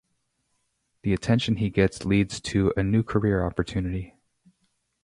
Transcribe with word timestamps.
The 1.03 1.13
attention 1.13 1.57
he 1.57 1.69
gets 1.69 2.05
leads 2.05 2.41
to 2.41 2.73
a 2.75 2.81
new 2.81 3.03
career 3.03 3.45
opportunity. 3.45 4.15